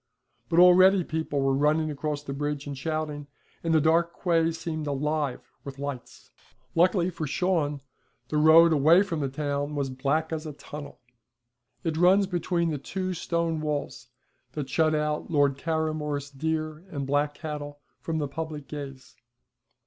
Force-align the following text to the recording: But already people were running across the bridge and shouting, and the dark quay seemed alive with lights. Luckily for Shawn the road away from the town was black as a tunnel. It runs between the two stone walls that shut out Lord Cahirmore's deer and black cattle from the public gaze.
But 0.49 0.57
already 0.57 1.03
people 1.03 1.41
were 1.41 1.53
running 1.53 1.91
across 1.91 2.23
the 2.23 2.33
bridge 2.33 2.65
and 2.65 2.75
shouting, 2.75 3.27
and 3.63 3.71
the 3.71 3.79
dark 3.79 4.19
quay 4.19 4.51
seemed 4.51 4.87
alive 4.87 5.51
with 5.63 5.77
lights. 5.77 6.31
Luckily 6.73 7.11
for 7.11 7.27
Shawn 7.27 7.81
the 8.29 8.37
road 8.37 8.73
away 8.73 9.03
from 9.03 9.19
the 9.19 9.29
town 9.29 9.75
was 9.75 9.91
black 9.91 10.33
as 10.33 10.47
a 10.47 10.53
tunnel. 10.53 11.01
It 11.83 11.97
runs 11.97 12.25
between 12.25 12.71
the 12.71 12.79
two 12.79 13.13
stone 13.13 13.59
walls 13.61 14.07
that 14.53 14.69
shut 14.71 14.95
out 14.95 15.29
Lord 15.29 15.55
Cahirmore's 15.55 16.31
deer 16.31 16.79
and 16.89 17.05
black 17.05 17.35
cattle 17.35 17.77
from 17.99 18.17
the 18.17 18.27
public 18.27 18.67
gaze. 18.67 19.15